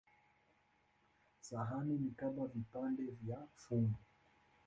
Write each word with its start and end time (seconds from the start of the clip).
Sahani 1.41 1.97
ni 1.97 2.11
kama 2.11 2.47
vipande 2.47 3.03
vya 3.21 3.47
fumbo. 3.55 3.99